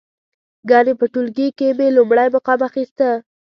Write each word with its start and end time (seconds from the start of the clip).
ګنې 0.69 0.93
په 0.99 1.05
ټولګي 1.13 1.47
کې 1.57 1.67
مې 1.77 1.87
لومړی 1.97 2.27
مقام 2.35 2.59
اخسته. 2.67 3.09